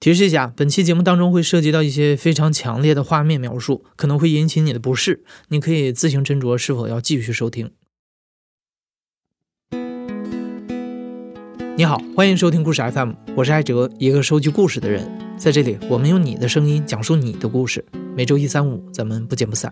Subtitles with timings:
[0.00, 7.70] 提示一下，本期节目当中会涉及到一些非常强烈的画面描述，可能会引起你的不适，你可以自行斟酌是否要继续收听。
[11.76, 17.84] 你好，欢迎收听故事 FM，我是艾哲，一个收集故事的人，在这里，我们用你的声音讲述你的故事。
[18.16, 19.70] 每周一、三、五，咱们不见不散。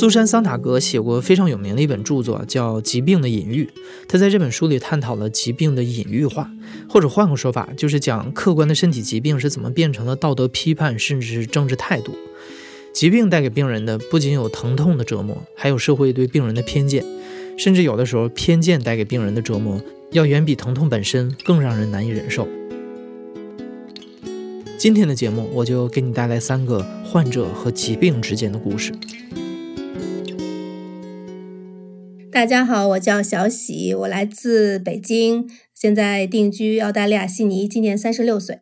[0.00, 3.64] 苏珊·桑塔格写过非常有名的一本著作，叫《疾病的隐喻》。
[4.08, 6.50] 他在这本书里探讨了疾病的隐喻化，
[6.88, 12.14] 或者换个说法，就是讲客观的身体疾病是怎么变成了道德批判，甚至是政治态度。
[12.94, 17.04] 疾病带给病人的不仅有疼痛的折磨，还有社会对病人的偏见，
[17.58, 19.78] 甚至有的时候偏见带给病人的折磨
[20.12, 22.48] 要远比疼痛本身更让人难以忍受。
[24.78, 28.94] 今天的节目，我就给你带来三个患者和疾病之间的故事。
[32.32, 38.60] 大家好，我叫小喜，我来自北京，现在定居澳大利亚悉尼，今年三十六岁。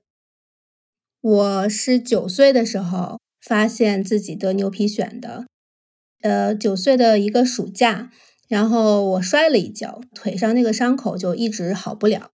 [1.20, 5.44] 我是九岁的时候发现自己得牛皮癣的，
[6.22, 8.10] 呃，九岁的一个暑假，
[8.48, 12.30] 然后我摔了一跤，腿上那个伤口就一直好不了，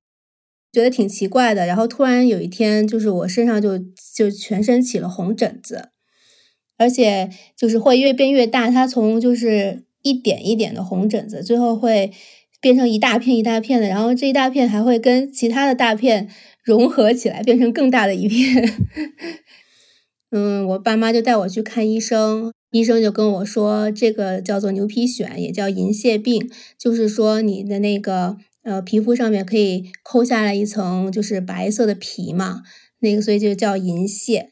[0.70, 1.66] 觉得挺奇怪的。
[1.66, 3.76] 然后突然有一天，就是我身上就
[4.14, 5.88] 就全身起了红疹子，
[6.78, 9.82] 而且就是会越变越大，它从就是。
[10.04, 12.12] 一点一点的红疹子，最后会
[12.60, 16.28] 变成一大片一大片的，然后这一大片还会跟其他的大片
[16.62, 18.72] 融合起来，变成更大的一片。
[20.30, 32.62] 嗯，我爸妈就带我去看医生，医生就跟我说，这个叫做牛皮癣，也叫银屑病，就是说你的那个呃皮肤上面可以抠下来一层就是白色的皮嘛，
[33.00, 34.50] 那个所以就叫银屑。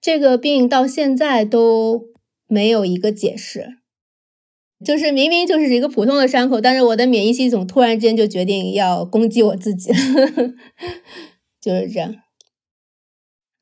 [0.00, 2.02] 这个病到现在都
[2.46, 3.78] 没有一个解释。
[4.84, 9.90] 就是明明就是一个普通的伤口，但是我的免疫系统突然之间就决定要攻击我自己，
[11.60, 12.14] 就是这样。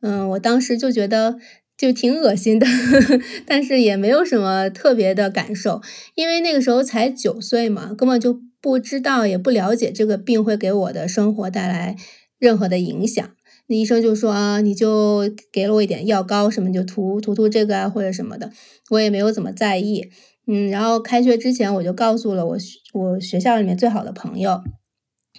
[0.03, 1.39] 嗯，我当时就觉得
[1.77, 2.67] 就挺恶心的，
[3.47, 5.81] 但是也没有什么特别的感受，
[6.15, 11.97] 因为那个时候才九岁嘛，根本就不知道也不了解这个病会给我的生活带来
[12.39, 13.27] 任何的影响。
[13.69, 18.53] 那医生就说啊，你就给了我一点药膏什么，就涂涂涂这个啊或者什么的，
[18.91, 20.11] 我也没有怎么在意。
[20.47, 22.57] 嗯，然后开学之前我就告诉了我
[22.93, 24.63] 我学校里面最好的朋友，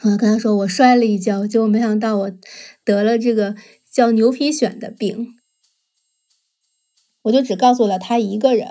[0.04, 2.32] 我跟他说我摔了一跤，结果没想到我
[2.84, 3.56] 得了这个
[3.90, 5.36] 叫牛皮癣的病，
[7.24, 8.68] 我就只告诉了他一个人，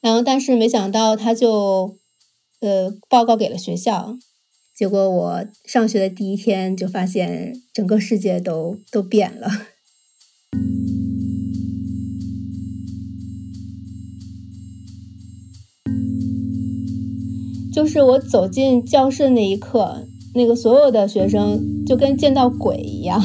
[0.00, 1.96] 然后但是没想到他就
[2.60, 4.18] 呃报告给了学校，
[4.76, 9.48] 结果我上学的第一天就发现整个世界都都变了。
[17.74, 23.20] 就是我走进教室那一刻，那个所有的学生就跟见到鬼一样，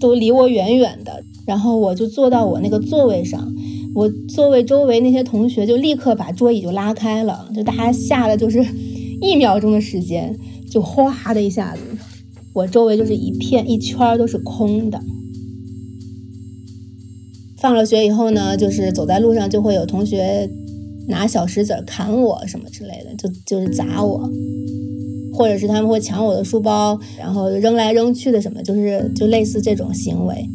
[0.00, 1.22] 都离我远远的。
[1.46, 3.54] 然后我就坐到我那个座位上，
[3.94, 8.64] 我座位周围那些同学就立刻把桌椅就拉开了，就大家吓得就是
[9.20, 10.36] 一秒钟的时间，
[10.68, 11.82] 就哗的一下子，
[12.54, 15.00] 我周围就是一片一圈都是空的。
[17.58, 20.50] 放了学以后呢，就是走在路上就会有同学。
[21.08, 24.30] 拿小石子砍我什么之类的，就就是砸我，
[25.32, 30.48] 或者是他们会抢我的书包，然后扔来扔去的什么，就是就类似这种行为。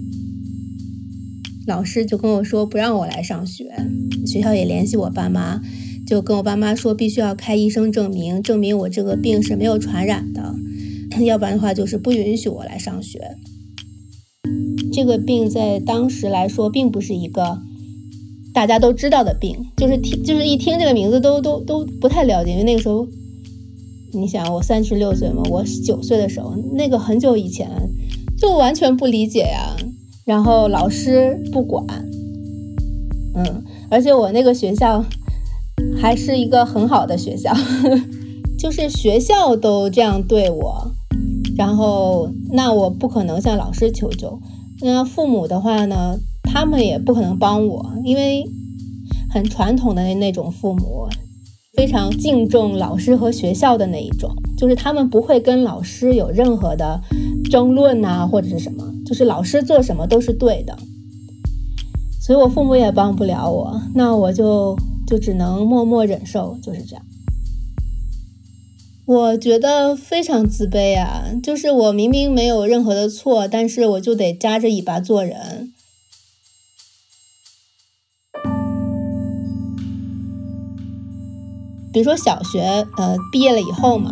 [1.68, 3.66] 老师就跟我说不让我来上学，
[4.26, 5.62] 学校也联系我爸妈，
[6.08, 10.56] 就跟我爸妈说必须要开医生证明，证明我这个病是没有传染的，
[11.24, 13.22] 要不然的话就是不允许我来上学。
[14.92, 17.62] 这个病在当时来说并不是一个。
[18.60, 23.08] 大家都知道的病，就是听，就是一听这个名字都都都不太了解，因为那个时候，
[24.12, 27.70] 你想我三十六岁嘛，我九岁的时候，那个很久以前，
[28.38, 29.78] 就完全不理解呀。
[30.26, 31.86] 然后老师不管，
[33.36, 35.06] 嗯，而且我那个学校
[36.02, 37.54] 还是一个很好的学校，
[38.60, 40.92] 就是学校都这样对我，
[41.56, 44.38] 然后那我不可能向老师求救，
[44.82, 46.20] 那父母的话呢？
[46.52, 48.44] 他们也不可能帮我，因为
[49.30, 51.08] 很传统的那种父母，
[51.74, 57.00] 非常敬重老师和学校的那一种，就是他们不会跟老师有任何的
[57.50, 60.78] 争论呐，或者是什么，就是老师做什么都是对的。
[62.20, 64.76] 所以我父母也帮不了我，那我就
[65.08, 67.06] 就只能默默忍受，就是这样。
[69.06, 71.24] 我觉得非常自卑啊！
[71.42, 75.72] 就是我明明没有任何的错，但是我就得夹着尾巴做人。
[81.92, 84.12] 比如说小学，呃，毕业了以后嘛，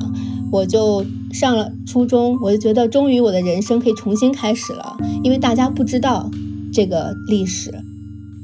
[0.52, 6.30] 我就上了初中，我就觉得终于我的人生可以重新开始了，因为大家不知道
[6.74, 7.72] 这个历史，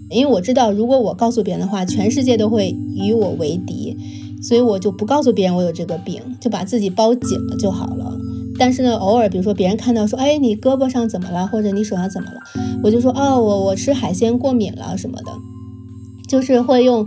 [0.09, 3.97] 因为我知道如果我告诉别人的话，全世界都会与我为敌，
[4.41, 8.15] 所以我就不告诉别人我有这个病，就把自己包紧了就好了。
[8.59, 12.39] 但是呢，偶尔比如说别人看到说，哎，你胳膊上怎么了，或者你手上怎么了，
[12.83, 15.31] 我就说，哦，我我吃海鲜过敏了什么的，
[16.27, 17.03] 就是会用。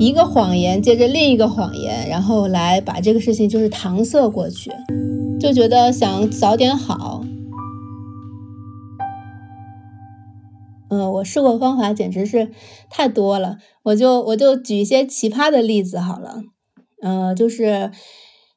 [0.00, 4.72] 一个谎言接着另一个谎言，然后来把这个事情就是搪塞过去，
[5.38, 7.22] 就觉得想早点好。
[10.88, 12.50] 嗯，我试过方法简直是
[12.88, 16.40] 太多了，我就我就举一些奇葩的例子好了。
[17.02, 17.90] 嗯，就是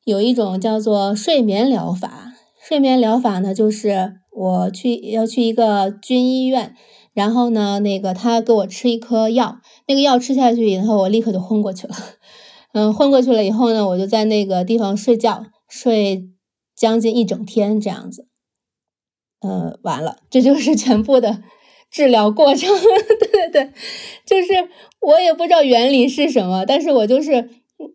[0.06, 2.32] 有一种叫做睡眠疗法，
[2.66, 6.74] 睡眠疗法呢，就是我去要去一个军医院。
[7.14, 11.96] 然后呢，那个他给我吃一颗药，那个药吃下去以后，我立刻就昏过去了。
[12.74, 16.30] 嗯，昏过去了以后呢，我就在那个地方睡觉，睡
[16.76, 18.28] 将近一整天这样子。
[19.42, 21.44] 呃，完了，这就是全部的
[21.92, 22.70] 治疗过程。
[23.20, 23.72] 对对对，
[24.26, 24.70] 就是
[25.02, 27.50] 我也不知道原理是什么，但是我就是。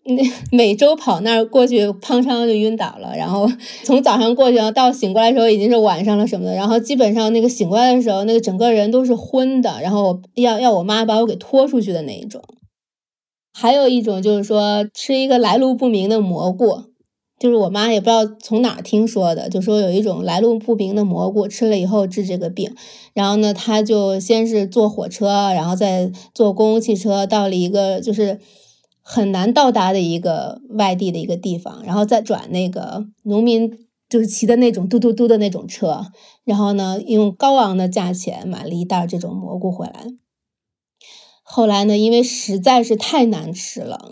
[0.05, 0.23] 那
[0.56, 3.14] 每周跑那儿过去，砰嚓就晕倒了。
[3.17, 3.49] 然后
[3.85, 6.55] 从早上过去，到醒过来的时候已经是晚上了什么的。
[6.55, 9.81] 然后基本上那个醒过来的时候，那个整个人都是昏的。
[9.82, 12.43] 然后要要我妈把我给拖出去的那一种。
[13.52, 16.85] 还有一种就是说吃一个来路不明的蘑菇，
[17.40, 22.75] 就是我妈也不知道从哪儿听说的，就说有一种来路不明的蘑菇吃了以后治这个病。
[23.14, 28.38] 然后呢，她就先是坐火车，然后再坐公共汽车到了一个就是。
[29.11, 36.13] 很难到达的一个外地的一个地方，然后再转那个农民就是骑的那种嘟嘟嘟的那种车，
[36.45, 40.09] 然后呢用高昂的价钱买了一袋这种蘑菇回来。
[41.43, 44.11] 后来呢，因为实在是太难吃了，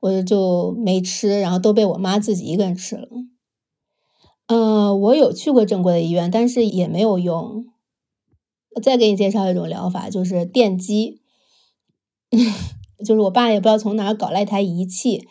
[0.00, 3.08] 我就没吃，然后都被我妈自己一个人吃了。
[4.48, 7.64] 呃，我有去过正规的医院，但是也没有用。
[8.82, 11.22] 再给你介绍一种疗法，就是电击。
[13.04, 15.26] 就是我爸也不知道从哪搞来一台仪器，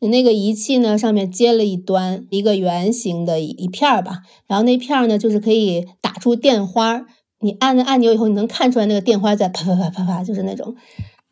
[0.00, 7.06] 那个仪器呢上面接了一端一个圆形的一一片儿吧，然后那片儿呢就是可以打出电花，
[7.40, 10.74] 你按了按钮以后，你能看出来那个电花在啪啪啪啪啪，就是那种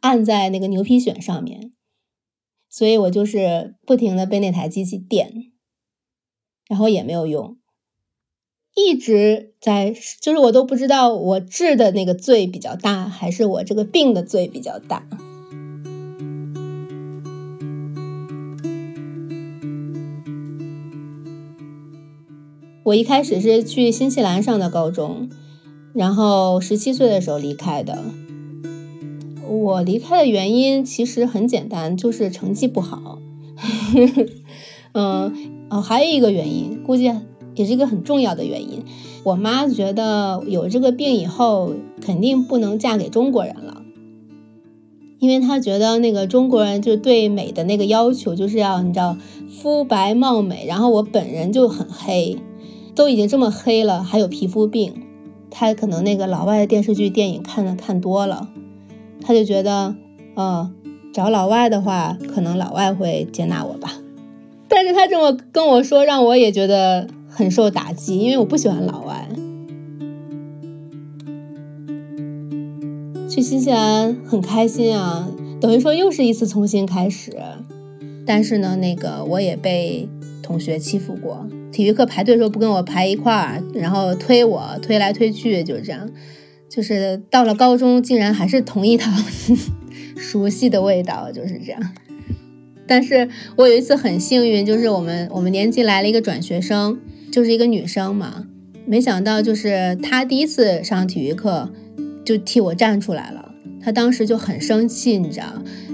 [0.01, 1.73] 按在那个牛皮癣上面，
[2.71, 5.53] 所以我就是不停的被那台机器电，
[6.69, 7.59] 然后也没有用，
[8.75, 15.07] 一直在就是我都不知道我治的那个罪比较大，还是我这个病的罪比较大。
[22.85, 25.31] 我一开始是去新西兰上的高中，
[25.93, 28.03] 然后十七岁的时候离开的。
[29.49, 33.19] 我离开的原因其实很简单，就是成绩不好。
[34.95, 35.33] 嗯，
[35.71, 37.13] 哦，还有一个原因，估计
[37.55, 38.83] 也是一个很重要的原因。
[39.23, 43.83] 我妈觉得有这个病以后，肯定不能嫁给中国人了，
[45.21, 49.17] 因为她觉得那个中国人就对美的那个要求就是要你知道
[49.49, 52.37] 肤白貌美，然后我本人就很黑。
[52.95, 54.93] 都已经这么黑了，还有皮肤病，
[55.51, 58.49] 他可能那个老外的电视剧、电影看的看多了，
[59.21, 59.95] 他就觉得，
[60.35, 60.71] 呃，
[61.13, 63.93] 找老外的话，可能老外会接纳我吧。
[64.69, 69.29] 但是他这么跟我说，让我也觉得很受打击，因为我不喜欢老外。
[73.29, 75.27] 去新西兰很开心啊，
[75.61, 77.33] 等于说又是一次重新开始。
[78.27, 80.09] 但是呢，那个我也被
[80.53, 81.49] 同学欺负过。
[81.73, 86.11] 体育课排队的时候不跟我排一块儿，然后推我推来推去，就是这样。
[86.69, 89.11] 就是到了高中，竟然还是同一套
[90.19, 91.81] 熟悉的味道，就是这样。
[92.87, 98.47] 但是我有一次很幸运，就是我们我们年级来了一个转学生，就是一个女生嘛。
[98.85, 101.71] 没想到就是她第一次上体育课
[102.27, 103.52] 就替我站出来了，
[103.83, 105.47] 他当时就很生气，你知道。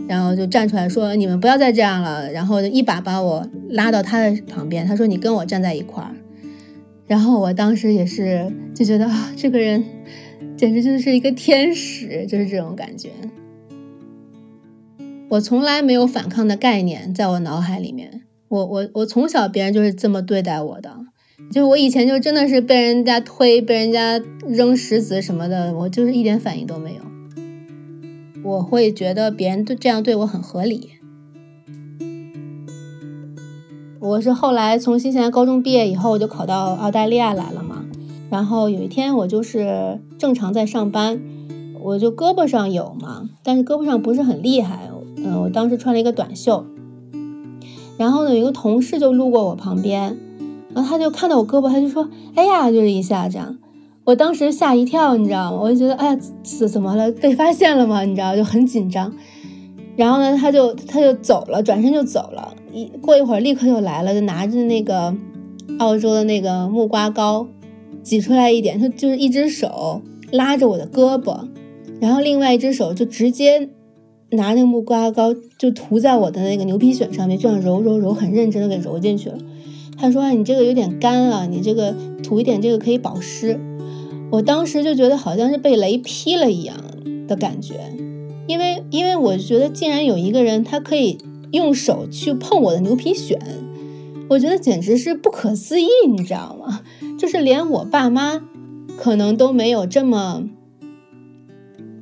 [0.06, 6.14] 然后就站出来说：“你们不要再这样了。”然后就一把把我拉到他的旁边，他说：“你跟我站在一块儿。”
[7.06, 9.84] 然后我当时也是就觉得啊，这个人
[10.56, 13.10] 简直就是一个天使，就是这种感觉。
[15.28, 18.22] 我从来没有反抗的概念在我脑海里面。
[18.48, 20.90] 我我我从小别人就是这么对待我的，
[21.52, 27.02] 就我以前就真的是被人家推、被人家扔石子什么的，我就是一点反应都没有。
[28.44, 30.90] 我会觉得别人对这样对我很合理。
[34.00, 37.84] 我是后来从新西兰高中毕业以后，我就考到澳大利亚来了嘛。
[38.30, 41.20] 然后有一天我就是正常在上班，
[41.80, 44.90] 我就胳膊上有嘛，但是胳膊上不是很厉害。
[45.16, 46.64] 嗯，我当时穿了一个短袖。
[47.98, 50.16] 然后呢，有一个同事就路过我旁边，
[50.72, 53.58] 然后他就看到我胳膊，他就说：“哎呀，就是一下这样。”
[54.08, 55.60] 我当时吓一跳，你知道吗？
[55.60, 57.12] 我就觉得，哎呀，怎怎么了？
[57.12, 58.06] 被发现了吗？
[58.06, 59.12] 你知道，就很紧张。
[59.96, 62.54] 然后呢，他就他就走了，转身就走了。
[62.72, 65.14] 一过一会儿，立刻就来了，就拿着那个
[65.78, 67.46] 澳洲的那个木瓜膏，
[68.02, 70.00] 挤出来一点，他就是一只手
[70.32, 71.40] 拉着我的胳膊，
[72.00, 73.68] 然后另外一只手就直接。
[74.30, 79.38] 拿那个木瓜膏就涂在我的那个牛皮癣上面，这样揉揉揉，很认真的给揉进去了。
[79.98, 83.58] 他说：“你这个有点干啊，你这个涂一点这个可以保湿。”
[84.30, 86.76] 我当时就觉得好像是被雷劈了一样
[87.26, 87.92] 的感觉，
[88.46, 91.18] 因为因为我觉得竟然有一个人他可以
[91.52, 93.38] 用手去碰我的牛皮癣，
[94.28, 96.82] 我觉得简直是不可思议，你知道吗？
[97.18, 98.42] 就是连我爸妈
[98.96, 100.48] 可能都没有这么。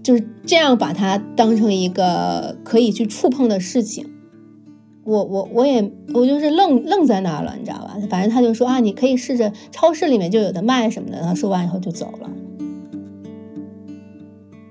[0.03, 4.07] 就是这样把它当成一个可以去触碰的事情，
[5.07, 7.97] 我我我也我就是愣愣在那儿了，你知道吧？
[8.11, 11.19] 反正他就说啊，你可以试着超市里面就有的卖什么的。
[11.19, 12.31] 然后说完以后就走了。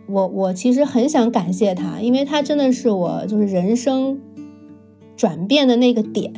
[0.07, 4.19] 我我其实很想感谢他，因为他真的是我就是人生
[5.15, 6.33] 转变的那个点。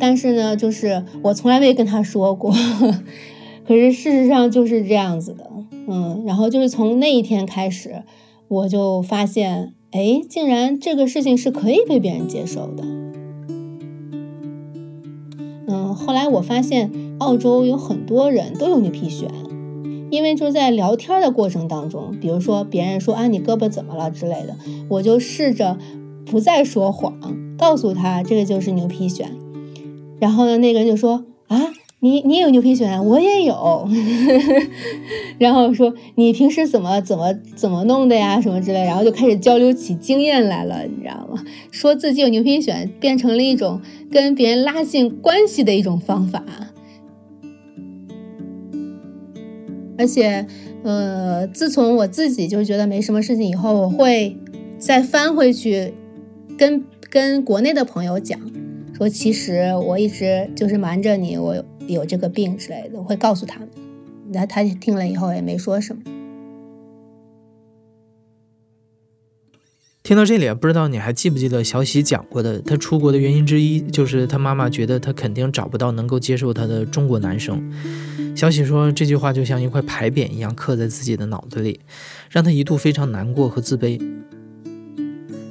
[0.00, 2.52] 但是呢，就是我从来没跟他说过，
[3.64, 5.48] 可是事实上就是这样子的。
[5.86, 8.02] 嗯，然后就是从那一天开始，
[8.48, 12.84] 我就发现，哎，竟然这个事情是可以被别人接受的。
[15.94, 19.28] 后来我发现澳洲有很多人都有牛皮癣，
[20.10, 24.56] 因为就在聊天的过程当中，比如说别人说啊你胳膊怎么了之类的，
[24.88, 25.78] 我就试着
[26.26, 27.18] 不再说谎，
[27.56, 29.26] 告诉他这个就是牛皮癣，
[30.18, 31.72] 然后呢，那个人就说啊。
[32.04, 33.88] 你你有牛皮癣，我也有，
[35.40, 41.42] 然后说你平时怎么怎么怎么弄的呀，什么之类，然后就开始交流起经验来了，你知道吗？
[41.70, 43.80] 说自己有牛皮癣，变成了一种
[44.10, 46.44] 跟别人拉近关系的一种方法。
[49.96, 50.46] 而且，
[50.82, 54.36] 呃，自从我自己就觉得没什么事情以后，我会
[54.76, 55.94] 再翻回去
[56.58, 58.38] 跟跟国内的朋友讲，
[58.92, 61.64] 说其实我一直就是瞒着你，我。
[61.88, 63.68] 有这个病之类的，我会告诉他们。
[64.32, 66.02] 那他听了以后也没说什么。
[70.02, 72.60] 听到这里，不知道你还记不记得小喜讲过的？
[72.60, 77.72] 他出国的原因之一就是他妈妈觉得他肯定找不到能够接受他的中国男生。
[78.36, 81.80] 小喜说这句话就像一块牌匾一样刻在自己的脑子里，
[82.28, 83.98] 让他一度非常难过和自卑。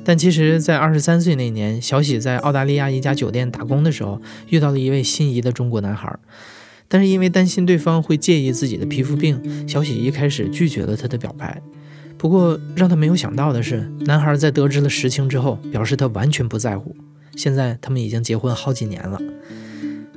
[0.06, 6.14] 但其实，在二十三岁那年，小喜在澳大利亚一家酒店打工的时候，遇到了一位心仪的中国男孩。
[6.90, 11.62] 但是因为担心对方会介意自己的皮肤病，小喜一开始拒绝了他的表白。
[12.18, 16.96] 不过让他没有想到的是，男孩在得知了实情之后，表示他完全不在乎。
[17.36, 19.20] 现在他们已经结婚好几年了。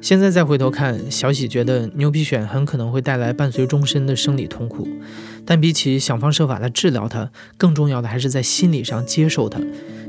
[0.07, 4.87] 现在再回头看，小喜觉得牛皮癣很可能会带来伴随终身的生理痛苦，
[5.45, 9.61] 但比起想方设法来治疗它，更重要的还是在心理上接受它，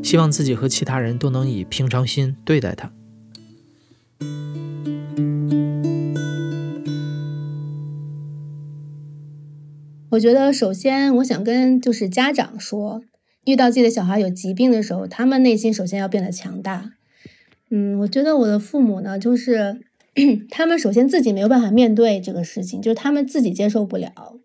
[0.03, 2.91] 希望自己和其他人都能以平常心对待它。
[10.11, 13.01] 我觉得，首先我想跟就是家长说，
[13.45, 16.91] 遇到自己的小孩有疾病的时候，他们内心首先要变得强大。
[17.69, 19.81] 嗯，我觉得我的父母呢，就是
[20.49, 24.39] 他们首先自己没有办法面对这个事情，就是他们自己接受不了，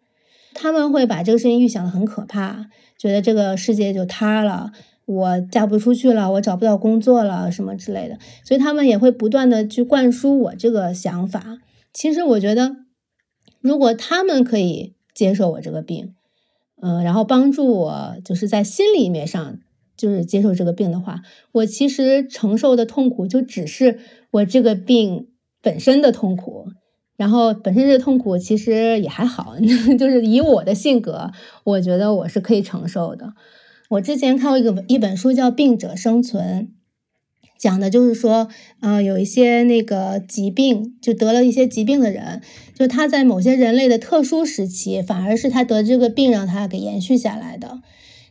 [0.55, 2.67] 他们会把这个事情预想的很可怕，
[2.99, 4.73] 觉得这个世界就塌了，
[5.07, 11.59] 我嫁不出去了，我找不到工作了，什么之类的，所以他们也会不断的去灌输我这个想法。
[11.93, 12.77] 其实我觉得，
[13.61, 16.15] 如果他们可以接受我这个病，
[16.81, 19.59] 嗯，然后帮助我，就是在心里面上。
[19.95, 24.01] 就是接受这个病的话，我其实承受的痛苦就只是
[24.33, 25.29] 我这个病
[25.63, 26.67] 本身的痛苦，
[27.17, 29.55] 然后本身这痛苦其实也还好，
[29.99, 31.31] 就是以我的性格，
[31.65, 33.33] 我觉得我是可以承受的。
[33.91, 36.69] 我之前看过一个一本书叫《病者生存》，
[37.59, 38.49] 讲的就是说，
[38.81, 42.41] 啊，有一些那个疾病，就得了一些疾病的人，
[42.75, 47.83] 就他在某些人类的特殊时期，反而是他得这个病让他给延续下来的。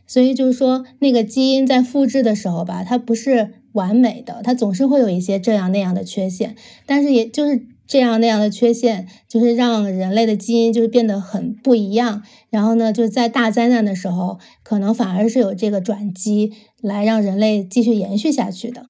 [0.04, 6.56] 所以就是说，那个基因在复制的时候吧，它不是完美的，它总是会有一些这样那样的缺陷。
[6.86, 12.22] 但是也就是这样那样的缺陷，就是让人类的基因就是变得很不一样。
[12.50, 18.86] 然后呢，就在大灾难的时候，可能反而是有这个转机来让人类继续延续下去的。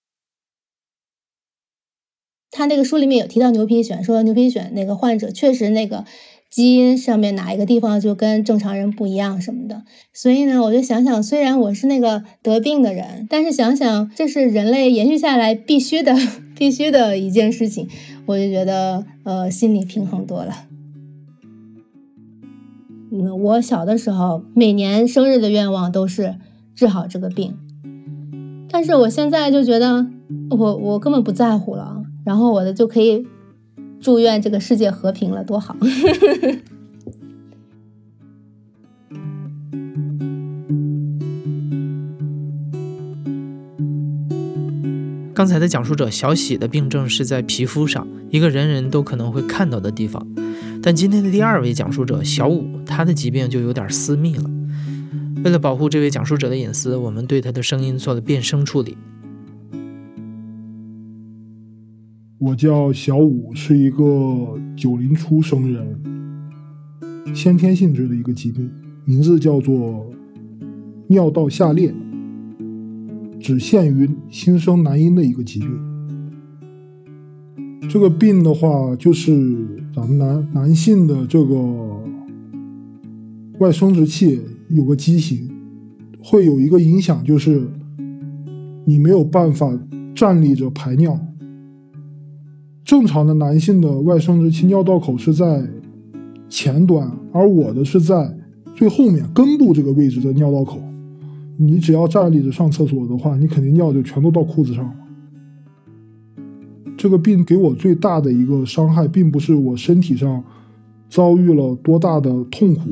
[2.55, 6.05] 他那个书里面有提到牛皮癣，说牛皮癣那个患者确实那个
[6.53, 9.85] 基因上面哪一个地方就跟正常人不一样什么的。
[10.13, 16.15] 所以呢，我就想想，虽然我是那个得病的人，但是想想这是人类延续下来必须的、
[16.55, 17.89] 必须的一件事情，
[18.27, 20.67] 我就觉得呃心里平衡多了。
[23.11, 26.35] 嗯，我小的时候每年生日的愿望都是
[26.75, 27.57] 治好这个病，
[28.71, 30.07] 但是我现在就觉得
[30.51, 32.03] 我我根本不在乎了。
[32.25, 33.27] 然后我的就可以
[34.03, 35.77] 祝愿这个世界和平了，多好！
[45.33, 50.27] 刚才的讲述者小喜的病症是在皮肤上，一个人人都可能会看到的地方。
[50.83, 54.51] 但今天的第二位讲述者小五，他的疾病就有点私密了。
[55.45, 58.97] 为了保护这位讲述者的隐私，我们对他的声音做了变声处理。
[62.45, 65.97] 我叫小五，是一个九零初生人，
[67.33, 68.69] 先天性质的一个疾病，
[69.05, 70.05] 名字叫做
[71.07, 71.95] 尿道下裂，
[73.39, 75.71] 只限于新生男婴的一个疾病。
[77.89, 81.57] 这个病的话，就是咱们男男性的这个
[83.61, 85.49] 外生殖器有个畸形，
[86.21, 87.63] 会有一个影响，就是
[88.85, 89.73] 你没有办法
[90.13, 91.17] 站立着排尿。
[92.85, 95.67] 正常的男性的外生殖器尿道口是在
[96.49, 98.37] 前端，而我的是在
[98.75, 100.81] 最后面根部这个位置的尿道口。
[101.57, 104.95] 你只要站立着上厕所的话，你肯定尿就全都到裤子上了。
[106.97, 110.43] 这个病给我最大的一个伤害，并不是我身体上
[111.09, 112.91] 遭遇了多大的痛苦，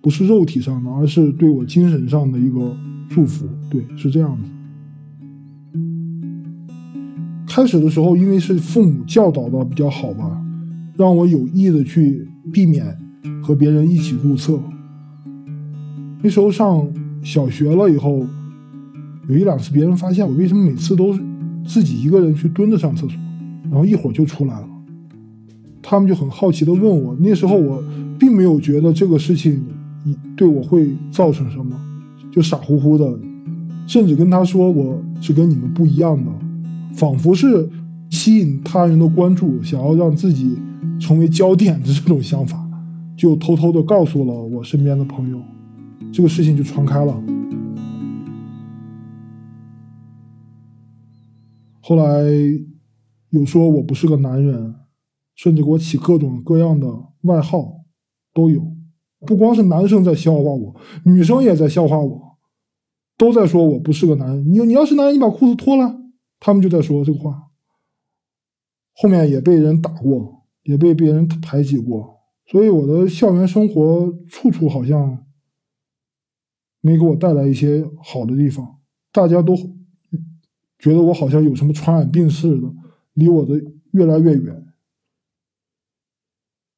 [0.00, 2.74] 不是肉体上的，而是对我精神上的一个
[3.08, 3.44] 束缚。
[3.68, 4.50] 对，是这样子。
[7.58, 10.40] 开始的时候，因为是父母教导的比较好吧，
[10.96, 12.96] 让我有意的去避免
[13.42, 14.60] 和别人一起入厕。
[16.22, 16.86] 那时候上
[17.20, 18.24] 小学了以后，
[19.28, 21.20] 有一两次别人发现我为什么每次都是
[21.66, 23.18] 自己一个人去蹲着上厕所，
[23.64, 24.68] 然后一会儿就出来了，
[25.82, 27.16] 他们就很好奇的问我。
[27.18, 27.82] 那时候我
[28.20, 29.60] 并没有觉得这个事情
[30.36, 31.76] 对我会造成什么，
[32.30, 33.18] 就傻乎乎的，
[33.88, 36.30] 甚至跟他说我是跟你们不一样的。
[36.92, 37.68] 仿佛是
[38.10, 40.58] 吸引他人的关注，想要让自己
[40.98, 42.68] 成为焦点的这种想法，
[43.16, 45.40] 就偷偷的告诉了我身边的朋友，
[46.12, 47.22] 这个事情就传开了。
[51.80, 52.22] 后来
[53.30, 54.74] 有说我不是个男人，
[55.34, 56.86] 甚至给我起各种各样的
[57.22, 57.84] 外号，
[58.34, 58.62] 都有。
[59.26, 62.36] 不光是男生在笑话我，女生也在笑话我，
[63.16, 64.52] 都在说我不是个男人。
[64.52, 65.96] 你你要是男人，你把裤子脱了。
[66.40, 67.50] 他们就在说这个话，
[68.94, 75.26] 后面也被人打过，也被别人排挤过，所以我的校园生活处处好像
[76.80, 78.78] 没给我带来一些好的地方。
[79.10, 79.56] 大家都
[80.78, 82.72] 觉得我好像有什么传染病似的，
[83.14, 83.54] 离我的
[83.92, 84.64] 越来越远。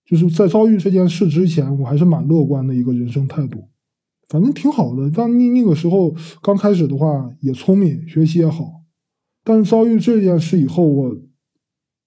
[0.07, 3.69] 就是在遭遇这件事之前，我还是蛮乐观的一个人生态度，
[4.29, 5.11] 反正挺好的。
[5.15, 8.80] 但那那个时候刚开始的话，也聪明，学习也好。
[9.43, 11.17] 但是遭遇这件事以后，我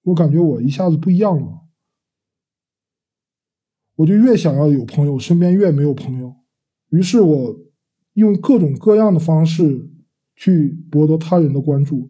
[0.04, 1.62] 我感觉我一下子不一样了，
[3.96, 6.36] 我就越想要有朋友，身边越没有朋友。
[6.89, 7.60] 于是我
[8.13, 9.89] 用各种各样的方式
[10.36, 12.10] 去博得他人的关注，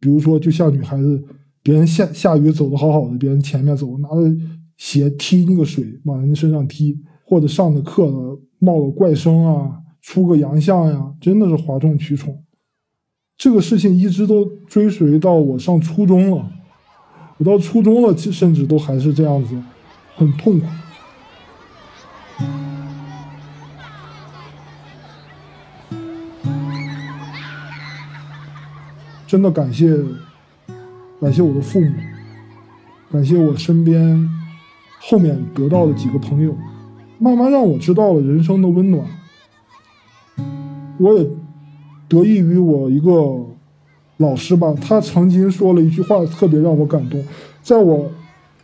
[0.00, 1.22] 比如说，就像女孩子，
[1.62, 4.34] 别人下下雨走的好好的，别人前面走，拿着
[4.78, 12.42] 鞋踢那个水往人家身上踢，或者上的课了冒个怪声啊，出个洋相呀，真的是哗众取宠。
[13.38, 16.50] 这个事情一直都追随到我上初中了，
[17.36, 19.56] 我到初中了，甚至都还是这样子，
[20.16, 20.66] 很痛苦。
[29.24, 29.96] 真的感谢，
[31.20, 31.92] 感谢我的父母，
[33.12, 34.28] 感谢我身边
[34.98, 36.52] 后面得到的几个朋友，
[37.20, 39.06] 慢慢让我知道了人生的温暖。
[40.98, 41.37] 我也。
[42.08, 43.12] 得益于我一个
[44.16, 47.22] 老师吧，他曾经说了一句话，特别让我感动。
[47.62, 48.10] 在我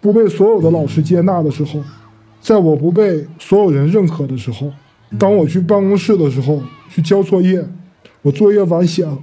[0.00, 1.80] 不被所有的老师接纳的时候，
[2.40, 4.70] 在我不被所有人认可的时候，
[5.18, 7.64] 当我去办公室的时候去交作业，
[8.22, 9.18] 我作业晚写了，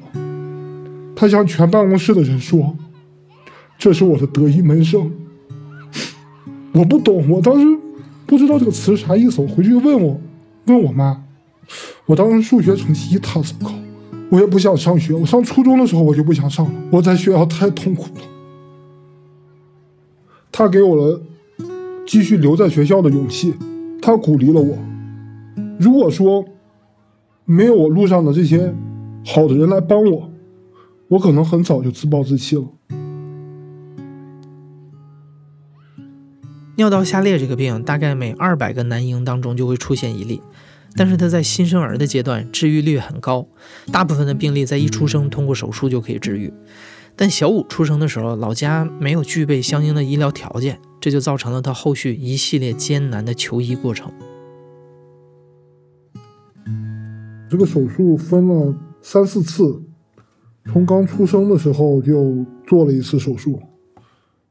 [1.15, 2.75] 他向全办公室的人说
[3.77, 5.11] ：“这是我的得意门生。”
[6.73, 7.79] 我不懂，我当时
[8.25, 10.21] 不知道这个词啥意思，我回去问我
[10.65, 11.21] 问我妈，
[12.05, 13.71] 我当时数学成绩一塌糊涂。
[14.31, 15.13] 我也不想上学。
[15.13, 18.21] 我上初中的时候我就不想上了，我在学校太痛苦了。
[20.51, 21.21] 他给我了
[22.07, 23.53] 继续留在学校的勇气，
[24.01, 24.77] 他鼓励了我。
[25.77, 26.45] 如果说
[27.43, 28.73] 没有我路上的这些
[29.25, 30.29] 好的人来帮我，
[31.09, 32.63] 我可能很早就自暴自弃了。
[36.77, 40.41] 尿道下裂这个病，大概每二百个男婴当中就会出现一例，
[40.95, 43.47] 但是它在新生儿的阶段治愈率很高，
[43.91, 46.53] 大部分的病例在一出生通过手术就可以治愈。
[47.15, 54.11] 但小五出生的时候，老家没有具备相应的医疗条件，这就造成了他后续一系列艰难的求医过程。
[57.49, 59.81] 这个手术分了三四次，
[60.71, 63.61] 从刚出生的时候就做了一次手术。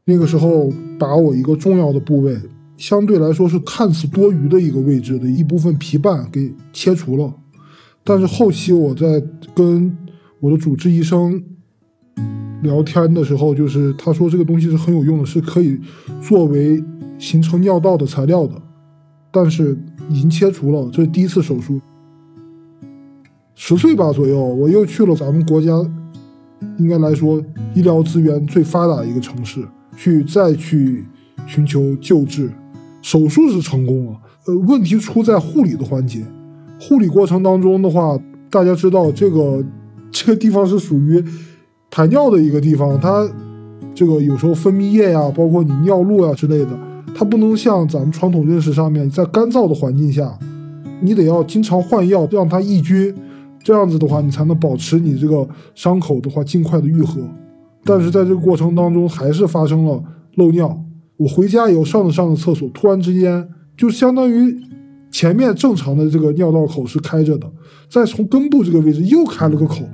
[0.05, 2.37] 那个时候把我一个重要的部位，
[2.80, 7.30] 相对来说是看似多余的一个位置的一部分皮瓣给切除了。
[8.02, 9.22] 但是后期我在
[9.54, 9.94] 跟
[10.40, 11.40] 我的主治医生
[12.62, 15.78] 聊天的时候，就是他说这个东西是很有用的，是可以
[16.22, 16.82] 作为
[17.18, 18.54] 形成尿道的材料的。
[19.30, 21.78] 但是已经切除了，这是第一次手术。
[23.54, 25.70] 十岁吧左右，我又去了咱们国家
[26.78, 29.62] 应该来说医疗资源最发达的一个城市。
[29.96, 31.04] 去再去
[31.46, 32.50] 寻求救治，
[33.02, 36.22] 手术是成功了，呃，问题出在护理的环节。
[36.80, 38.18] 护理过程当中的话，
[38.50, 39.64] 大家知道这个
[40.10, 41.22] 这个地方是属于
[41.90, 43.28] 排尿的一个地方，它
[43.94, 46.70] 这个有时候分泌液呀，包括你尿路啊之类的，
[47.14, 50.38] 它不能像咱们传统认识上面，在干燥的环境下，
[51.02, 53.14] 你得要经常换药，让它抑菌，
[53.62, 57.20] 这样子的话，你才能保持你这个伤口的话尽快的愈合。
[57.84, 60.02] 但是在这个过程当中，还是发生了
[60.36, 60.82] 漏尿。
[61.20, 64.59] 我回家以后上着上着厕所，突然之间就相当于
[65.11, 67.46] 前面正常的这个尿道口是开着的，
[67.90, 69.85] 再从根部这个位置又开了个口，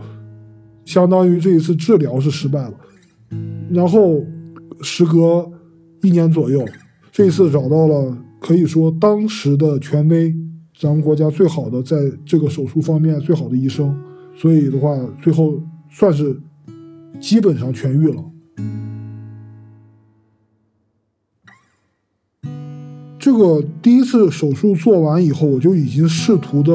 [0.85, 2.75] 相当于这一次治疗是失败了。
[3.69, 4.23] 然后
[4.83, 5.51] 时隔
[6.03, 6.65] 一年左右，
[7.11, 10.33] 这次找到了可以说当时的权威，
[10.79, 13.93] 咱们国家最好的在这个手术方面最好的医生，
[14.37, 15.61] 所以的话，最后
[15.91, 16.41] 算是。
[17.19, 18.23] 基本上痊愈了。
[23.27, 26.73] 这个第一次手术做完以后，我就已经试图的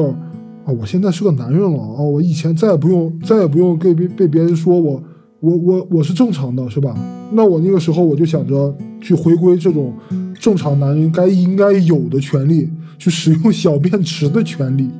[0.66, 5.02] 啊，我现在是个男人了啊，我以前再也不用再也不用被被被别人说我
[5.40, 6.94] 我我我是正常的，是吧？
[7.32, 9.94] 那我那个时候我就想着去回归这种
[10.38, 14.90] 正常男人该应该有的权利，去使用小便池的权利。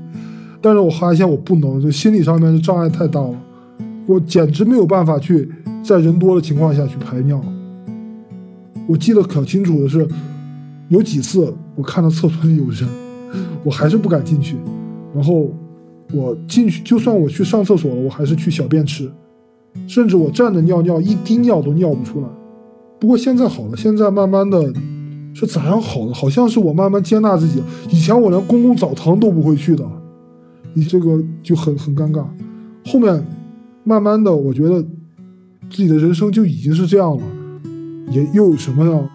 [0.62, 3.34] 但是我发现我不能，就心理上面的障碍太大了。
[4.06, 5.46] 我简直没有办法去
[5.84, 7.38] 在人多的情况下去排尿。
[8.86, 10.08] 我记得可清楚的是，
[10.92, 12.86] 有几次我看到厕所里有人，
[13.64, 14.56] 我还是不敢进去。
[15.14, 15.50] 然后
[16.12, 19.10] 我进去，就算我去上厕所了，我还是去小便池，
[19.86, 22.28] 甚至我站着尿尿，一滴尿都尿不出来。
[23.00, 24.70] 不过现在好了，现在慢慢的，
[25.32, 26.12] 是咋样好的？
[26.12, 27.62] 好像是我慢慢接纳自己。
[27.88, 29.88] 以前我连公共澡堂都不会去的，
[30.74, 32.22] 你这个就很很尴尬。
[32.84, 33.24] 后面。
[33.84, 34.80] 慢慢的，我觉得
[35.68, 37.22] 自己的人生就已经是这样了，
[38.12, 39.10] 也又有什么呢？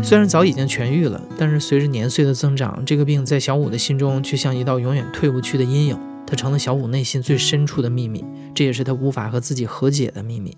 [0.00, 10.56] 虽然早已经痊愈了，但是随着年岁的增长，这个病在小五的心中却像一道永远退不去的阴影，它成了小五内心最深处的秘密，这也是他无法和自己和解的秘密。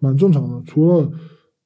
[0.00, 1.10] 蛮正常的，除了，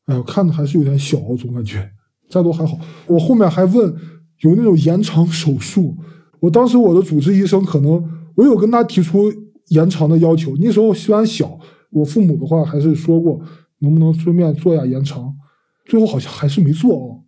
[0.06, 1.90] 哎呀，看的还是有点小，总感觉。
[2.30, 3.94] 再多还好，我后面还问
[4.42, 5.96] 有那种延长手术。
[6.38, 9.32] 我当时我的主治医生可能我有跟他提出
[9.68, 10.54] 延长的要求。
[10.60, 11.58] 那时候虽然小，
[11.90, 13.40] 我父母的话还是说过
[13.82, 15.36] 能不能顺便做下延长，
[15.84, 17.24] 最后好像还是没做哦。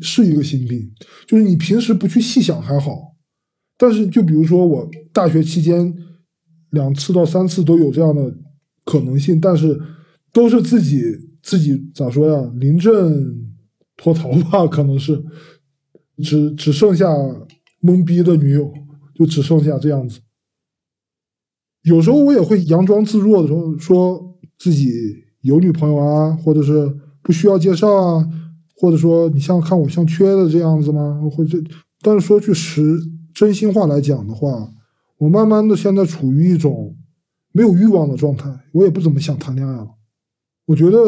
[0.00, 0.92] 是一个心病，
[1.26, 3.16] 就是你平时不去细想还好，
[3.76, 5.96] 但是就比如说我大学期间
[6.70, 8.36] 两次到三次都有这样的
[8.84, 9.80] 可能性，但是
[10.32, 11.26] 都是自己。
[11.40, 12.52] 自己咋说呀？
[12.56, 13.56] 临阵
[13.96, 15.24] 脱逃吧， 可能是
[16.22, 17.06] 只只剩下
[17.80, 18.70] 懵逼的女友，
[19.14, 20.20] 就只剩下这样子。
[21.84, 24.92] 有时候我也会佯装自若的时候，说自己
[25.42, 26.92] 有女朋友啊，或者是
[27.22, 28.28] 不需要介绍啊，
[28.76, 31.20] 或者说你像看我像缺的这样子吗？
[31.30, 31.58] 或者，
[32.02, 32.98] 但是说句实
[33.32, 34.68] 真心话来讲的话，
[35.18, 36.96] 我慢慢的现在处于一种
[37.52, 39.88] 没有欲望的状态，我也不怎么想谈恋爱了。
[40.66, 40.98] 我觉得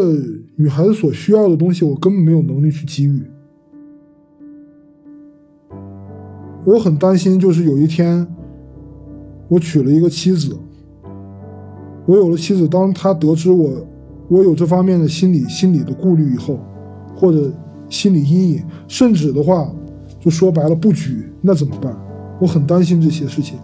[0.57, 3.23] 女孩子所需要的东西，我根本没有能力去给予。
[6.65, 8.27] 我很担心，就是有一天
[9.49, 10.57] 我娶了一个妻子，
[12.11, 13.70] 我有了妻子，当她得知我
[14.27, 16.59] 我有这方面的心理心理的顾虑以后，
[17.14, 17.53] 或者
[17.88, 19.70] 心理阴影，甚至的话，
[20.18, 21.96] 就说白了不举，那怎么办？
[22.40, 23.61] 我很担心这些事情。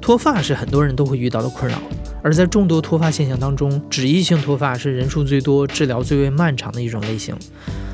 [0.00, 1.78] 脱发是很多人都会遇到的困扰，
[2.24, 7.36] 而在众多脱发现象当中，脂溢性脱发是人数最多、治疗最为漫长的一种类型。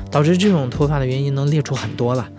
[0.09, 2.29] 导致这种脱发的原因能列出很多了，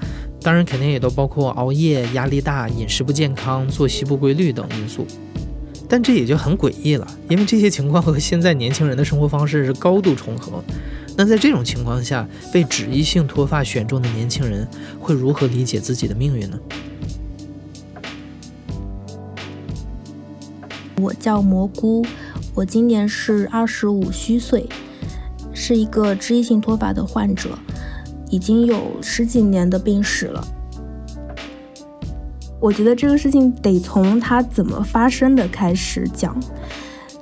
[0.42, 5.06] 当然肯定也都包括熬夜、压力大、饮食不健康、作息不规律等因素。
[5.88, 10.62] 但这也就很诡异了，因为这些情况和现在年轻人的生活方式是高度重合。
[11.16, 14.68] 那在这种情况下，被脂溢性脱发选中的年轻人
[15.00, 16.58] 会如何理解自己的命运呢？
[21.00, 22.04] 我叫蘑菇，
[22.54, 24.68] 我今年是二十五虚岁，
[25.52, 27.58] 是一个脂溢性脱发的患者，
[28.30, 30.46] 已经有十几年的病史了。
[32.60, 36.38] 我觉得这个事情得从它怎么发生的开始讲。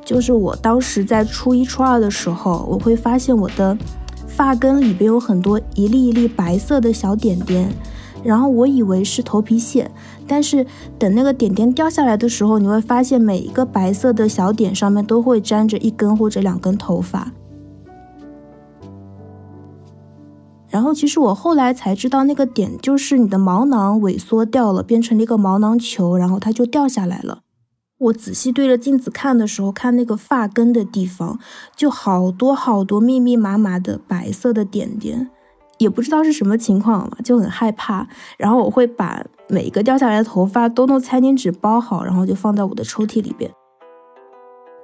[0.05, 3.79] 就是我当时在初一、初二的时候，我会发现我的
[4.27, 7.73] 发根里边有很多一粒一粒白色的小点点。
[8.23, 9.91] 然后我以为是头皮屑，
[10.31, 10.65] 但是
[10.97, 17.33] 等那个点点掉下来的时候，你会发现每一个白色的小点上面都会粘着一根或者两根头发。
[20.69, 27.41] 然后其实我后来才知道，那个点就是你的毛囊萎缩掉了，变成了一个毛囊球，然后它就掉下来了。
[27.99, 31.41] 我仔细对着镜子看的时候，看那个发根的地方，
[31.75, 35.29] 就好多好多密密麻麻的白色的点点。
[35.81, 38.07] 也不知道是什么情况嘛，就很害怕。
[38.37, 43.51] 然后我会把每一个掉下来的头发都用餐巾纸包好，然后就放在我的抽屉里边。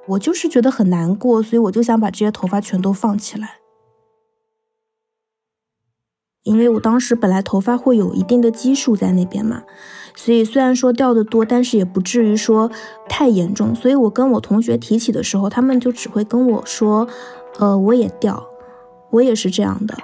[0.09, 3.59] 我就是觉得很难过，所以我就想把这些头发全都放起来。
[6.44, 9.64] 因为我当时本来头发会有一定的基数在那边嘛，
[10.14, 12.70] 所以虽然说掉的多，但是也不至于说
[13.06, 13.74] 太严重。
[13.74, 17.06] 所以我跟我同学提起的时候，他们就只会跟我说
[17.61, 18.46] ：“呃，我也掉，
[19.11, 19.94] 我也是这样的。”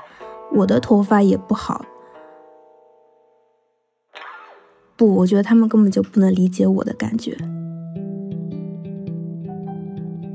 [0.54, 1.84] 我的头发也不好，
[4.96, 7.36] 不，我觉得他们根本就不能理解我的感觉。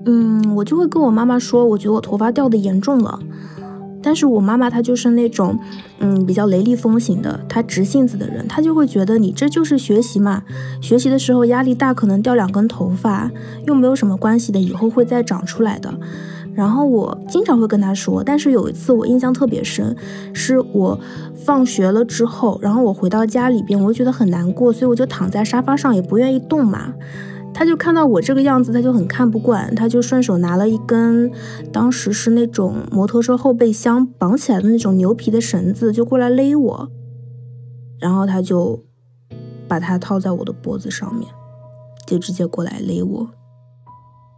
[0.06, 3.20] 嗯，我就会跟我妈妈说，我觉得我头发掉的严重了。
[4.02, 5.60] 但是我妈妈她就是那种，
[6.00, 10.44] 嗯，比较雷厉风行的，她直性子的人，她就会觉得你这就是学习嘛，
[10.82, 13.30] 学习的时候压力大，可能掉两根头发，
[13.66, 15.94] 又没有什么关系的，以后会再长出来的。
[16.58, 19.96] 然后我经常会跟他说，但是有一次我印象特别深，
[20.34, 21.00] 是我
[21.36, 26.96] 放学了之后，然后我回到家里边，我就觉得很难过，所以我就躺在沙发上也不愿意动嘛。
[27.54, 31.32] 他就看到我这个样子，他就很看不惯，他就顺手拿了一根，
[31.72, 36.90] 当时是那种摩托车后备箱绑起来的那种牛皮的绳子，就过来勒我，
[38.00, 38.84] 然后他就
[39.68, 41.28] 把它套在我的脖子上面，
[42.08, 43.30] 就直接过来勒我。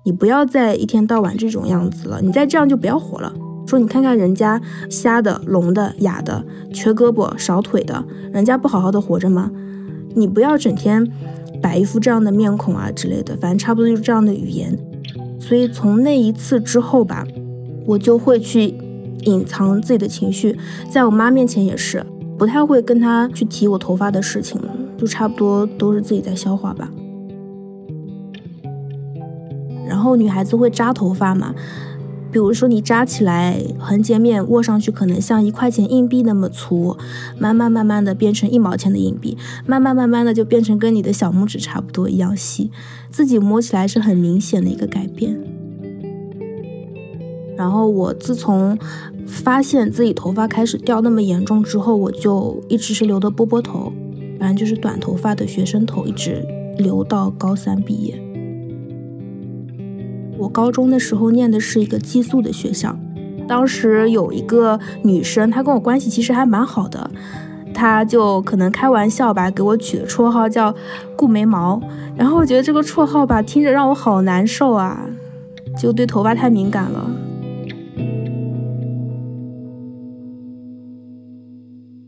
[0.09, 3.31] 你不要再一天到晚这种样子了，你再这样就不要活了。
[3.67, 6.43] 说你看看人家瞎的、聋的、哑的、
[6.73, 9.51] 缺胳膊少腿的，人家不好好的活着吗？
[10.15, 11.07] 你不要整天
[11.61, 14.75] 摆一副这样的面孔啊之类的，反正差不多就是这样的语言。
[15.39, 17.23] 所以从那一次之后吧，
[17.85, 18.73] 我就会去
[19.25, 20.57] 隐藏自己的情绪，
[20.89, 22.03] 在我妈面前也是
[22.35, 24.59] 不太会跟她去提我头发的事情，
[24.97, 26.89] 就差不多都是自己在消化吧。
[29.99, 31.53] 然后女孩子会扎头发嘛，
[32.31, 36.95] 比如说你扎起来，横截面握上去可能像一块钱硬币那么粗，
[37.37, 42.71] 慢慢慢慢的变成一毛钱的硬币，慢慢慢慢的就变成跟你的小拇指差不多一样细，
[43.11, 45.37] 自己摸起来是很明显的一个改变。
[47.57, 48.79] 然后我自从
[49.27, 53.91] 发现自己头发开始掉那么严重之后，我就一直是留的波波头，
[54.39, 56.41] 反正就是短头发的学生头，一直
[56.77, 58.28] 留到高三毕业。
[60.39, 62.97] 我高中的时候念的是一个寄宿的学校，
[63.45, 67.11] 当时有一个女生，她跟我关系其实还蛮好的，
[67.73, 70.73] 她就可能开玩笑吧，给我取的绰号叫
[71.17, 71.81] “顾眉毛”，
[72.15, 75.05] 然后我觉得这个绰号吧，听着让我好难受啊，
[75.77, 77.11] 就对头发太敏感了。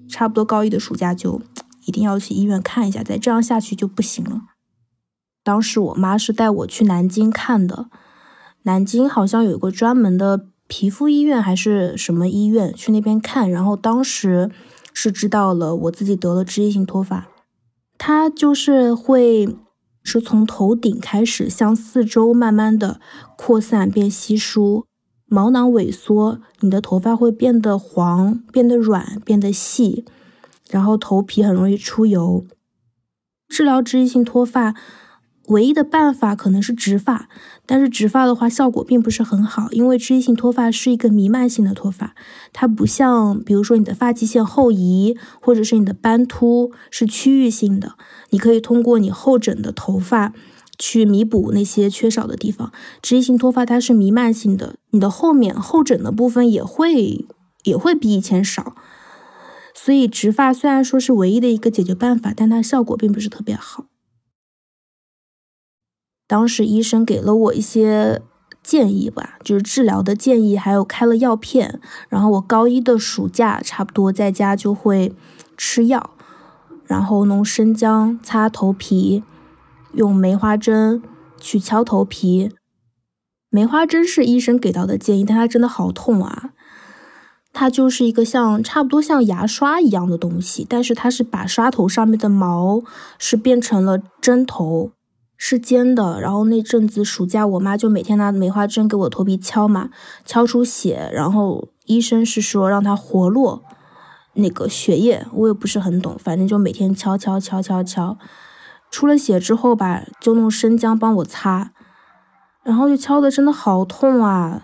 [0.07, 1.41] 差不多高一的暑假就
[1.85, 4.43] 一定要去医院看一下，再这样下去就不行了。
[5.43, 7.87] 当时我妈是带我去南京看的。
[8.63, 14.51] 南京好像有个专门的皮肤医院还是什么医院，去那边看，然后当时
[14.93, 17.27] 是知道了我自己得了脂溢性脱发，
[17.97, 19.57] 它就是会
[20.03, 23.01] 是从头顶开始向四周慢慢的
[23.35, 24.85] 扩散变稀疏，
[25.25, 30.05] 毛囊萎缩，你的头发会变得黄、变得软、变得细，
[30.69, 32.45] 然后头皮很容易出油。
[33.49, 34.75] 治疗脂溢性脱发。
[35.51, 37.27] 唯一的办法可能是植发，
[37.65, 42.15] 但是植发的话效果并不是很好，因为脂溢性脱发是一个弥漫性的脱发，
[42.53, 47.95] 它不像比如说你的发际线后移或者是你的斑秃是区域性的，
[48.29, 50.33] 你可以通过你后枕的头发
[50.79, 52.71] 去弥补那些缺少的地方。
[53.01, 57.25] 脂溢性脱发它是弥漫性的，你的后面后枕的部分也会
[57.63, 58.75] 也会比以前少，
[59.75, 63.87] 所以植发虽然说是唯一的一个解决办法，但它效果并不是特别好。
[66.31, 68.21] 当时医生给了我一些
[68.63, 71.81] 建议吧，就是治疗的建议，还有开了药片。
[72.07, 75.13] 然后我高一的暑假差不多在家就会
[75.57, 76.11] 吃药，
[76.85, 79.23] 然后弄生姜擦头皮，
[79.91, 81.03] 用梅花针
[81.37, 82.49] 去敲头皮。
[83.49, 86.51] 梅花针是医生给到的建议，但它真的好痛啊！
[87.51, 92.81] 它就是一个像差不多像牙刷一样的东西，但是它是把刷头上面的毛
[93.19, 94.91] 是变成了针头。
[95.43, 99.89] 是尖的，然后那阵子暑假，我妈就每天拿梅花针给我头皮敲嘛，
[100.23, 103.63] 敲出血，然后医生是说让它活络
[104.33, 108.19] 那个血液，我也不是很懂，反正就每天敲敲敲敲敲，
[108.91, 111.71] 出了血之后吧，就弄生姜帮我擦，
[112.63, 114.61] 然后就敲的真的好痛啊，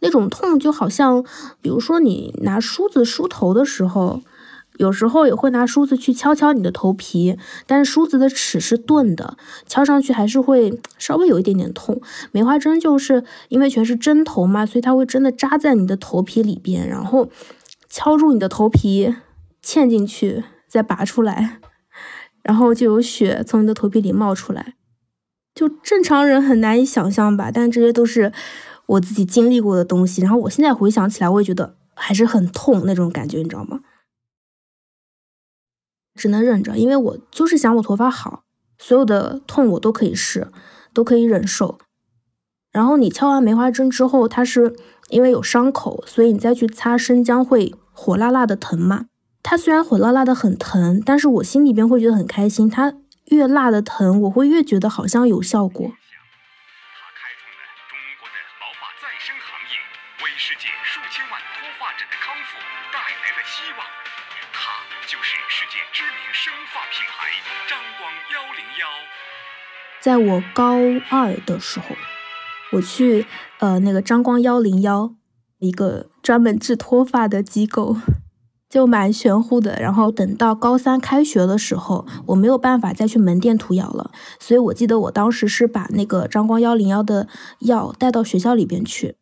[0.00, 1.24] 那种痛就好像，
[1.60, 4.22] 比如说你拿梳子梳头的时候。
[4.78, 7.36] 有时候也会拿梳子去敲敲你的头皮，
[7.66, 9.36] 但是梳子的齿是钝的，
[9.66, 12.00] 敲上去还是会稍微有一点点痛。
[12.32, 17.28] 梅花针就是因为全是针头嘛，所以它会真的扎在你的头皮里边，然后
[17.88, 19.14] 敲住你的头皮，
[19.64, 21.60] 嵌进去，再拔出来，
[22.42, 24.74] 然后就有血从你的头皮里冒出来。
[25.54, 28.30] 就正常人很难以想象吧，但这些都是
[28.84, 30.20] 我自己经历过的东西。
[30.20, 33.80] 然后我现在回想起来，我也觉得还是很痛那种感觉，你知道吗？
[36.16, 38.44] 只能忍着，因为我就是想我头发好，
[38.78, 40.50] 所有的痛我都可以试，
[40.92, 41.78] 都可以忍受。
[42.72, 44.74] 然后你敲完梅花针之后，它是
[45.08, 49.06] 因为有伤口，所以你再去擦生姜会火辣辣的疼嘛。
[49.42, 52.68] 它虽然火辣辣的很疼，但是我心里边会觉得很开心。
[52.68, 52.92] 它
[53.26, 55.86] 越辣的疼，我会越觉得好像有效果。
[55.86, 55.92] 它
[57.14, 59.78] 开创了中国的毛发再生行业，
[60.24, 60.66] 为世界
[70.06, 70.76] 在我高
[71.10, 71.86] 二的时候，
[72.70, 73.26] 我去
[73.58, 75.12] 呃那个张光幺零幺
[75.58, 77.96] 一个专门治脱发的机构，
[78.70, 79.76] 就蛮玄乎的。
[79.80, 87.26] 然后等到高三开学的时候，我没有办法再去门店涂药了，所以我记得我当时是把那个张光幺零幺的
[87.62, 89.16] 药带到学校里边去，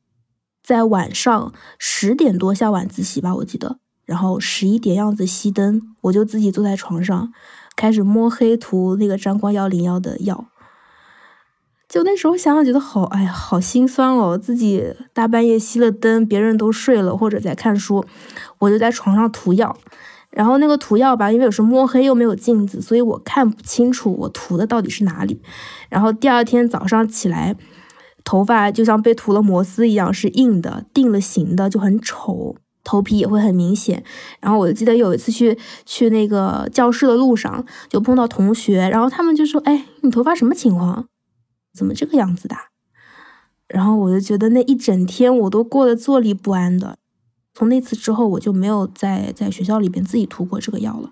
[0.62, 7.32] 在晚上十点多下晚自习吧，我记得，然后十一点样子熄灯，我就自己坐在床上
[7.74, 10.48] 开始摸黑涂那个张光幺零幺的药。
[11.94, 14.36] 就那时候想想觉得好，哎呀，好心酸哦！
[14.36, 18.04] 自己大半夜熄了灯，别人都睡了或者在看书，
[18.58, 19.76] 我就在床上涂药。
[20.30, 25.40] 然后那个涂药吧，因为有时摸黑又没有镜子，所以我看不清楚我涂的到底是哪里。
[25.88, 27.54] 然后第二天早上起来，
[28.24, 34.02] 头发就像被涂了摩丝一样，是硬的，定了型的，就很丑，头皮也会很明显。
[34.40, 41.06] 然后我记得有一次去去那个教室的路上，就碰到同学，然后他们就说：“哎，你头发什么情况？”
[41.74, 42.56] 怎么这个样子的？
[43.66, 46.96] 然后我就觉得那一整天我都过得坐立不安的。
[47.54, 51.10] 从那次之后，我就没有再在学校里边自己涂过这个药了。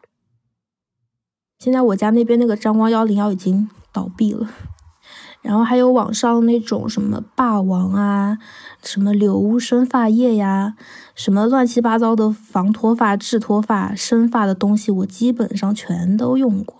[1.59, 4.49] 现在我家那边那个张光幺零幺已经倒闭了。
[5.41, 8.39] 然后还有网上那种什么霸王啊，
[8.83, 10.77] 什么柳屋生发液呀，
[11.17, 16.77] 什么乱七八糟的防脱发、治脱发、生发的东西，我基本上全都用过。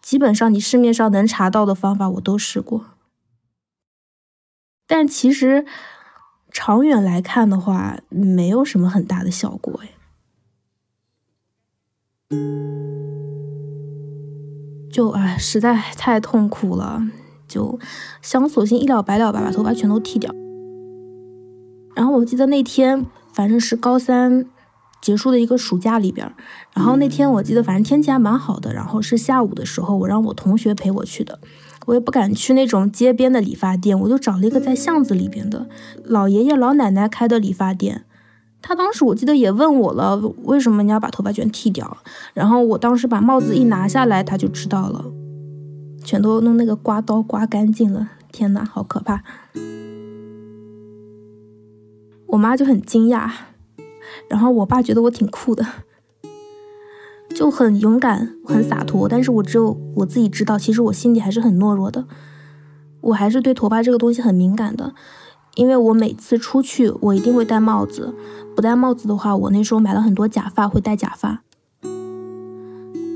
[0.00, 2.86] 基本上你市面上能查到的方法，我都试过。
[4.92, 5.64] 但其实
[6.50, 9.90] 长远来看的话，没有什么很大的效果哎。
[14.92, 17.00] 就哎，实在太痛苦了，
[17.46, 17.78] 就
[18.20, 20.34] 想索性一了百了吧，把头发全都剃掉。
[21.94, 24.44] 然后我记得那天，反正是高三
[25.00, 26.34] 结束的一个暑假里边，
[26.74, 31.38] 然后那天我记得反正天气还蛮好的，然后是下午的时候，我让我同学陪我去的。
[31.90, 35.68] 我也不敢去那种街边的理发店，我就找了一个在巷子里边的
[36.04, 38.04] 老爷爷老奶奶开的理发店。
[38.62, 41.96] 他当时我记得也问我了，为什么你要把头发全剃掉？
[42.32, 45.04] 然后我当时把帽子一拿下来，他就知道了，
[46.04, 48.10] 全都弄那个刮刀刮干净了。
[48.30, 49.24] 天哪，好可怕！
[52.28, 53.28] 我妈就很惊讶，
[54.28, 55.66] 然后我爸觉得我挺酷的，
[57.40, 59.08] 就很勇敢、很洒脱。
[59.08, 62.04] 但是我只有我自己知道，其实我心里还是很懦弱的，
[63.00, 64.92] 我还是对头发这个东西很敏感的。
[65.54, 68.14] 因为我每次出去，我一定会戴帽子，
[68.54, 71.40] 不戴帽子的话，我那时候买了很多假发，会戴假发。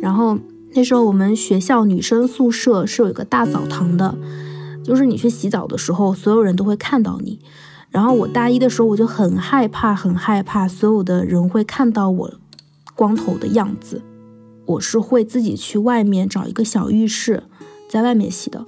[0.00, 0.38] 然后
[0.72, 4.14] 那时候我们学校女生宿舍是有一个大澡堂的，
[4.82, 7.40] 就是你去洗澡的时候，所有人都会看到你。
[7.90, 12.34] 然后我大一的时候，我就很害怕，很害怕所有的人会看到我
[12.94, 14.00] 光头的样子。
[14.66, 17.44] 我是会自己去外面找一个小浴室，
[17.88, 18.64] 在外面洗的。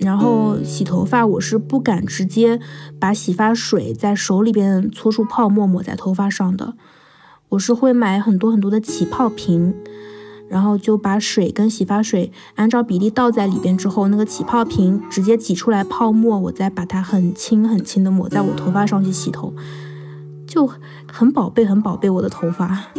[0.00, 2.60] 然后洗头发，我是不敢直接
[3.00, 6.74] 把洗发水在手里边搓出泡沫抹在头发上的，
[7.48, 9.74] 我是会买很多很多的起泡瓶，
[10.48, 19.52] 然后就把水跟洗发水按照比例倒在里边之后，那个起泡瓶直接挤出来泡沫，我再把它很轻很轻的抹在我头发上去洗头，
[20.46, 20.70] 就
[21.12, 22.92] 很宝贝很宝贝我的头发。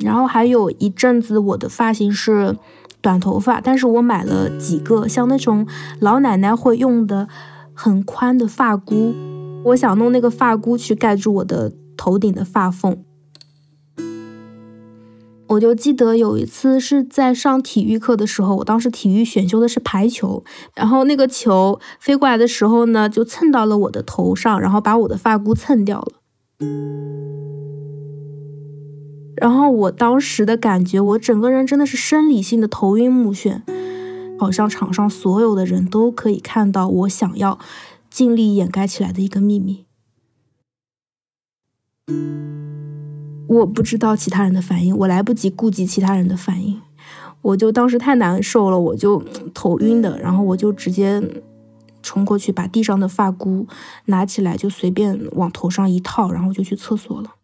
[0.00, 2.56] 然后还有一阵子，我的发型是
[3.00, 5.66] 短头发，但是我买了几个像那种
[6.00, 7.28] 老奶奶会用的
[7.74, 9.14] 很宽的发箍，
[9.64, 13.04] 我想弄那个发箍去盖住我的头顶的发缝。
[15.48, 20.44] 我就记得有一次是在上体育课的时候，我当时体育选修的是排球，
[20.76, 26.12] 然后那个球飞过来的时候呢，就蹭到了我的头上，然后把我的发箍蹭掉了。
[29.40, 33.62] 然后我当时的感觉，我整个人真的是生理性的头晕目眩，
[34.38, 37.58] 好像场上所有的人都可以看到我想要
[38.10, 39.86] 尽力掩盖起来的一个秘密。
[43.48, 46.78] 我不知道其他人的反应，我来不及顾及其他人的反应，
[47.40, 49.24] 我就当时太难受了，我就
[49.54, 51.22] 头晕的，然后我就直接
[52.02, 53.66] 冲过去把地上的发箍
[54.04, 57.36] 拿起来，就随便往头上一套，然后就去厕所了。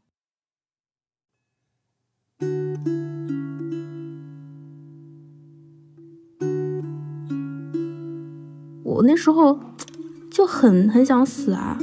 [8.83, 9.59] 我那时候
[10.31, 11.79] 就很很想死啊！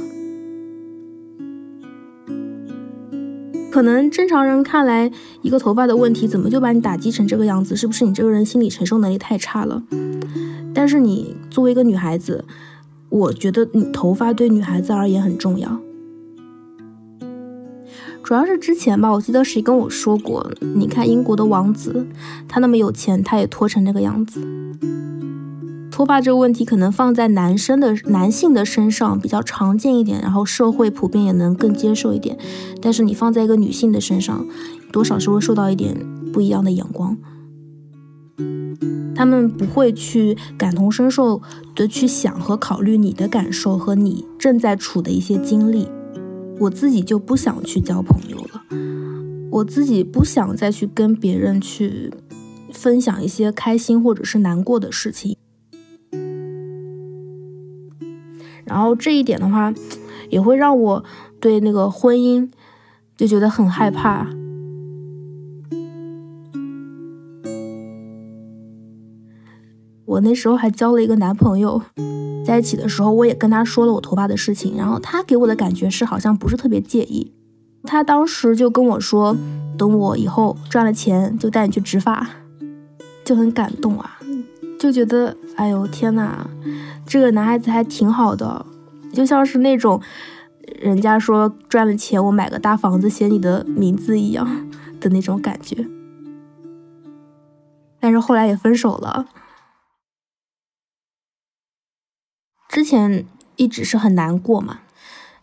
[3.70, 5.10] 可能正常人看来，
[5.42, 7.76] 一个头发的问题，怎么就把你打击成这个样子？
[7.76, 9.82] 是不是你这个人心理承受能力太差了？
[10.74, 12.44] 但是你作为一个女孩子，
[13.08, 15.80] 我觉得你头发对女孩子而言很重要。
[18.24, 22.06] 主要是之前吧，我记得谁跟我说过，你看英国的王子，
[22.48, 24.42] 他那么有钱，他也脱成那个样子。
[25.90, 32.38] 脱发这个问题可能放在男生的男性的身上比较常见一点，然后社会普遍也能更接受一点。
[32.80, 34.46] 但是你放在一个女性的身上，
[34.90, 35.94] 多少是会受到一点
[36.32, 37.18] 不一样的眼光。
[39.14, 41.42] 他们不会去感同身受
[41.76, 45.86] 的去想和考虑你的感受和你正在处的一些经历。
[46.60, 48.62] 我自己就不想去交朋友了，
[49.50, 52.12] 我自己不想再去跟别人去
[52.72, 55.36] 分享一些开心或者是难过的事情。
[58.64, 59.72] 然后这一点的话，
[60.30, 61.04] 也会让我
[61.38, 62.50] 对那个婚姻
[63.16, 64.26] 就觉得很害怕。
[70.06, 71.80] 我那时候还交了一个男朋友，
[72.44, 77.32] 在一起的时候，我也跟他说了我头发的事情，然后他给我的感觉是好像不是特别介意。
[77.84, 79.36] 他当时就跟我说，
[79.78, 82.26] 等我以后赚了钱就带你去植发，
[83.24, 84.18] 就很感动啊，
[84.78, 86.46] 就觉得哎呦天哪！
[87.06, 88.64] 这个男孩子还挺好的，
[89.12, 90.00] 就像是那种
[90.80, 94.68] 人家说赚了钱我买个大房子写你的名字一样
[95.00, 95.86] 的那种感觉。
[98.00, 99.26] 但是后来也分手了。
[102.74, 104.80] 之前一直是很难过嘛，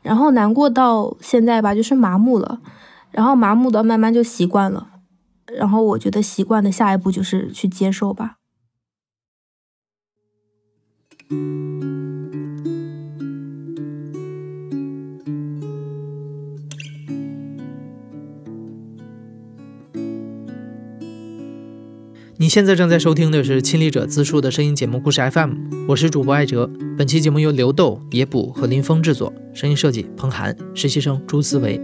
[0.03, 2.59] 然后难过到现在吧，就是麻木了，
[3.09, 4.89] 然后麻木的慢慢就习惯了，
[5.45, 8.36] 然后我觉得习惯的下一步就是去接受吧。
[22.41, 25.53] 你现在正在收听的是亲历者自述的声音节目故事 FM，
[25.87, 26.67] 我是主播艾哲。
[26.97, 31.79] 本期节目由刘豆、野捕和林峰制作，声音设计彭涵，实习生朱思维。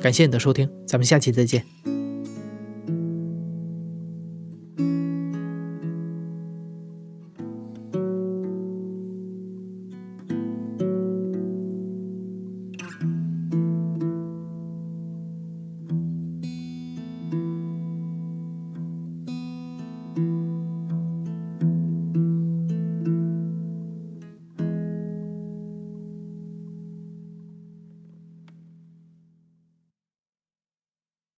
[0.00, 1.62] 感谢你的收听，咱们下期再见。